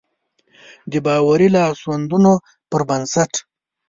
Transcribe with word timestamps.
د 0.91 0.93
باوري 1.05 1.47
لاسوندونو 1.55 2.33
پر 2.69 2.81
بنسټ. 2.89 3.31